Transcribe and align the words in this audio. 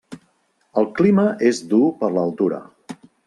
El 0.81 0.87
clima 0.99 1.27
és 1.51 1.61
dur 1.73 1.83
per 2.01 2.11
l'altura. 2.17 2.63